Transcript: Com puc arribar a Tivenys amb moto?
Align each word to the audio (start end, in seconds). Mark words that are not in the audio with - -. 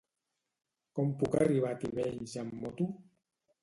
Com 1.01 1.13
puc 1.21 1.39
arribar 1.43 1.71
a 1.77 1.81
Tivenys 1.87 2.37
amb 2.45 2.61
moto? 2.67 2.93